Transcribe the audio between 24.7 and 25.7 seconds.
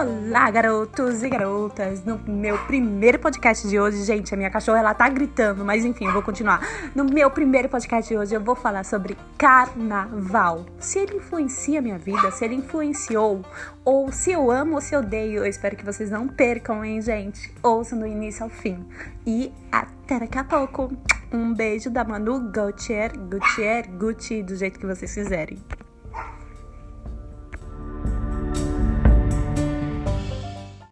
que vocês quiserem.